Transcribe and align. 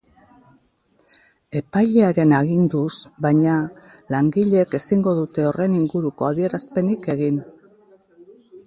Epailearen 1.59 2.33
aginduz, 2.37 2.95
baina, 3.27 3.59
langileek 4.15 4.75
ezingo 4.81 5.15
dute 5.21 5.47
horren 5.51 5.79
inguruko 5.83 6.31
adierazpenik 6.33 7.13
egin. 7.19 7.41